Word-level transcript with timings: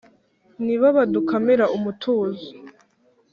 nibo 0.63 0.87
badukamira 0.97 1.65
umutuzo, 1.77 2.45